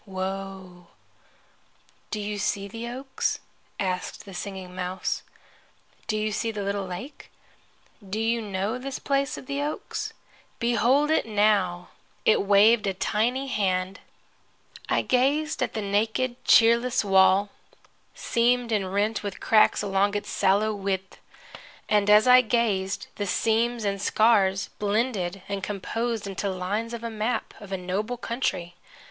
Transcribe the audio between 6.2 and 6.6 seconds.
see